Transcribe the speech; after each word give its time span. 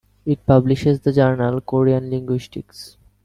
It 0.25 0.43
publishes 0.47 0.99
the 1.01 1.11
journal 1.13 1.61
"Korean 1.61 2.09
Linguistics". 2.09 2.97